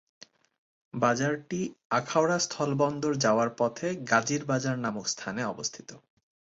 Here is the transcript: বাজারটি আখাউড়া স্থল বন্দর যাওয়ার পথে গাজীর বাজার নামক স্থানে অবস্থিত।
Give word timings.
বাজারটি 0.93 1.59
আখাউড়া 1.91 2.37
স্থল 2.39 2.71
বন্দর 2.81 3.13
যাওয়ার 3.17 3.49
পথে 3.57 3.87
গাজীর 4.09 4.41
বাজার 4.45 4.75
নামক 4.79 5.05
স্থানে 5.07 5.41
অবস্থিত। 5.45 5.89